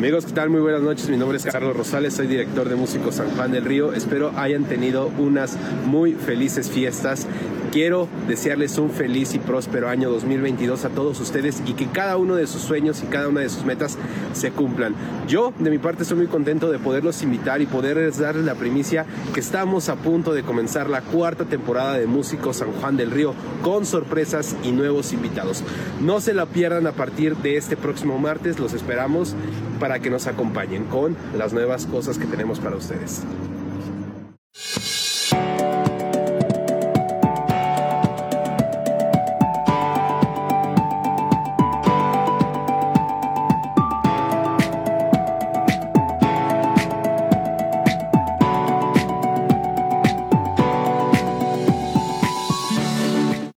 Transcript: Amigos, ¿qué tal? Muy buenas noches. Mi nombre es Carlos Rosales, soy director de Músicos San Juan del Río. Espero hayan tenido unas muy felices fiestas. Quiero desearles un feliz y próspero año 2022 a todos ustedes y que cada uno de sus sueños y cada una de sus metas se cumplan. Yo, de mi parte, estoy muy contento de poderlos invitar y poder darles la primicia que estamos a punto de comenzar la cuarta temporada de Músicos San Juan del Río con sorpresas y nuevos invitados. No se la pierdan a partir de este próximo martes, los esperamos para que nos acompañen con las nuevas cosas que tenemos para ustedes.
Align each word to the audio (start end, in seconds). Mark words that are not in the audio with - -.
Amigos, 0.00 0.24
¿qué 0.24 0.32
tal? 0.32 0.48
Muy 0.48 0.62
buenas 0.62 0.80
noches. 0.80 1.10
Mi 1.10 1.18
nombre 1.18 1.36
es 1.36 1.44
Carlos 1.44 1.76
Rosales, 1.76 2.14
soy 2.14 2.26
director 2.26 2.66
de 2.66 2.74
Músicos 2.74 3.16
San 3.16 3.28
Juan 3.36 3.52
del 3.52 3.66
Río. 3.66 3.92
Espero 3.92 4.32
hayan 4.34 4.64
tenido 4.64 5.12
unas 5.18 5.58
muy 5.84 6.14
felices 6.14 6.70
fiestas. 6.70 7.26
Quiero 7.72 8.08
desearles 8.26 8.78
un 8.78 8.90
feliz 8.90 9.32
y 9.34 9.38
próspero 9.38 9.88
año 9.88 10.10
2022 10.10 10.84
a 10.84 10.88
todos 10.88 11.20
ustedes 11.20 11.62
y 11.66 11.74
que 11.74 11.86
cada 11.86 12.16
uno 12.16 12.34
de 12.34 12.48
sus 12.48 12.62
sueños 12.62 13.00
y 13.04 13.06
cada 13.06 13.28
una 13.28 13.42
de 13.42 13.48
sus 13.48 13.64
metas 13.64 13.96
se 14.32 14.50
cumplan. 14.50 14.96
Yo, 15.28 15.52
de 15.56 15.70
mi 15.70 15.78
parte, 15.78 16.02
estoy 16.02 16.18
muy 16.18 16.26
contento 16.26 16.72
de 16.72 16.80
poderlos 16.80 17.22
invitar 17.22 17.60
y 17.60 17.66
poder 17.66 18.12
darles 18.16 18.44
la 18.44 18.56
primicia 18.56 19.06
que 19.32 19.38
estamos 19.38 19.88
a 19.88 19.94
punto 19.94 20.34
de 20.34 20.42
comenzar 20.42 20.90
la 20.90 21.00
cuarta 21.00 21.44
temporada 21.44 21.96
de 21.96 22.08
Músicos 22.08 22.56
San 22.56 22.72
Juan 22.72 22.96
del 22.96 23.12
Río 23.12 23.34
con 23.62 23.86
sorpresas 23.86 24.56
y 24.64 24.72
nuevos 24.72 25.12
invitados. 25.12 25.62
No 26.00 26.20
se 26.20 26.34
la 26.34 26.46
pierdan 26.46 26.88
a 26.88 26.92
partir 26.92 27.36
de 27.36 27.56
este 27.56 27.76
próximo 27.76 28.18
martes, 28.18 28.58
los 28.58 28.72
esperamos 28.72 29.36
para 29.78 30.00
que 30.00 30.10
nos 30.10 30.26
acompañen 30.26 30.86
con 30.86 31.16
las 31.38 31.52
nuevas 31.52 31.86
cosas 31.86 32.18
que 32.18 32.26
tenemos 32.26 32.58
para 32.58 32.74
ustedes. 32.74 33.22